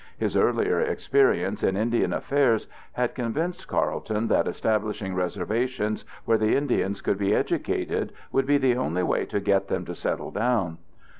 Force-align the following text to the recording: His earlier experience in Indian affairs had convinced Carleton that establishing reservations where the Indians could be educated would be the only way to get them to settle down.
His 0.17 0.35
earlier 0.35 0.79
experience 0.79 1.61
in 1.61 1.77
Indian 1.77 2.11
affairs 2.11 2.67
had 2.93 3.13
convinced 3.13 3.67
Carleton 3.67 4.29
that 4.29 4.47
establishing 4.47 5.13
reservations 5.13 6.05
where 6.25 6.39
the 6.39 6.55
Indians 6.55 7.01
could 7.01 7.19
be 7.19 7.35
educated 7.35 8.11
would 8.31 8.47
be 8.47 8.57
the 8.57 8.75
only 8.75 9.03
way 9.03 9.25
to 9.27 9.39
get 9.39 9.67
them 9.67 9.85
to 9.85 9.93
settle 9.93 10.31
down. 10.31 10.79